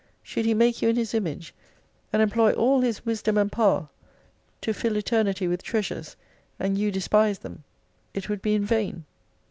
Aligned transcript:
Should 0.23 0.45
He 0.45 0.55
make 0.55 0.81
you 0.81 0.89
in 0.89 0.95
His 0.95 1.13
Image, 1.13 1.53
and 2.11 2.23
employ 2.23 2.53
all 2.53 2.81
His 2.81 3.05
wisdom 3.05 3.37
and 3.37 3.51
power 3.51 3.87
to 4.61 4.73
fill 4.73 4.97
Eternity 4.97 5.47
with 5.47 5.61
treasures, 5.61 6.15
and 6.59 6.75
you 6.75 6.89
despise 6.91 7.37
them, 7.37 7.63
it 8.15 8.27
would 8.27 8.41
be 8.41 8.55
in 8.55 8.65
vain. 8.65 9.05